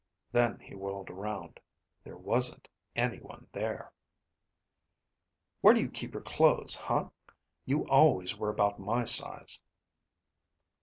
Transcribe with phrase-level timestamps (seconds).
[0.31, 1.59] Then he whirled around.
[2.03, 3.93] There wasn't anyone there.
[5.59, 7.09] "Where do you keep your clothes, huh?
[7.65, 9.61] You always were about my size."